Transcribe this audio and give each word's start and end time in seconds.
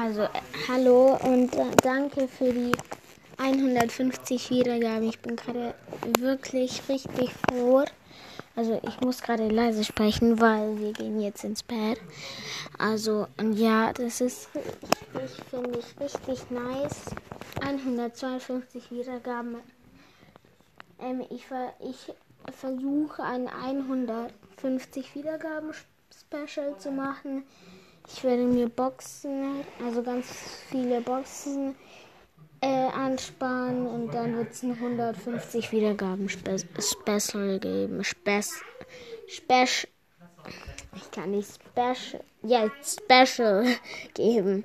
Also, 0.00 0.22
äh, 0.22 0.28
hallo 0.68 1.18
und 1.22 1.54
äh, 1.54 1.66
danke 1.82 2.26
für 2.26 2.50
die 2.50 2.72
150 3.36 4.48
Wiedergaben. 4.48 5.06
Ich 5.06 5.18
bin 5.18 5.36
gerade 5.36 5.74
wirklich 6.18 6.80
richtig 6.88 7.34
froh. 7.34 7.84
Also, 8.56 8.80
ich 8.88 9.02
muss 9.02 9.20
gerade 9.20 9.48
leise 9.48 9.84
sprechen, 9.84 10.40
weil 10.40 10.78
wir 10.78 10.94
gehen 10.94 11.20
jetzt 11.20 11.44
ins 11.44 11.62
Bett. 11.62 12.00
Also, 12.78 13.26
und 13.36 13.52
ja, 13.58 13.92
das 13.92 14.22
ist 14.22 14.48
richtig, 14.54 15.44
finde 15.50 15.78
ich, 15.78 16.00
richtig 16.00 16.50
nice. 16.50 17.14
152 17.60 18.90
Wiedergaben. 18.92 19.56
Ähm, 21.00 21.20
ich, 21.28 21.44
ich 21.80 22.14
versuche 22.50 23.22
ein 23.24 23.46
150 23.46 25.14
Wiedergaben 25.14 25.72
Special 26.10 26.78
zu 26.78 26.90
machen. 26.90 27.44
Ich 28.08 28.24
werde 28.24 28.44
mir 28.44 28.68
Boxen, 28.68 29.64
also 29.84 30.02
ganz 30.02 30.26
viele 30.70 31.00
Boxen 31.00 31.74
äh, 32.62 32.66
ansparen 32.66 33.86
und 33.86 34.12
dann 34.12 34.36
wird 34.36 34.52
es 34.52 34.62
ein 34.62 34.72
150 34.72 35.72
Wiedergaben 35.72 36.28
Spe 36.28 36.56
Special 36.58 37.58
geben. 37.58 38.04
Spes 38.04 38.62
Special. 39.26 39.88
Ich 40.94 41.10
kann 41.10 41.32
nicht 41.32 41.48
Special. 41.72 42.22
Ja, 42.42 42.70
Special 42.82 43.66
geben. 44.14 44.60